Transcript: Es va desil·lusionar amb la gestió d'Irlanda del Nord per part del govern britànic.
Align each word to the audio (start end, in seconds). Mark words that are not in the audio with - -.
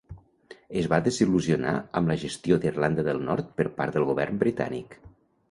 Es 0.79 0.87
va 0.93 0.97
desil·lusionar 1.07 1.73
amb 1.99 2.11
la 2.13 2.15
gestió 2.23 2.59
d'Irlanda 2.65 3.07
del 3.09 3.21
Nord 3.29 3.53
per 3.61 3.69
part 3.77 4.01
del 4.01 4.09
govern 4.11 4.43
britànic. 4.47 4.99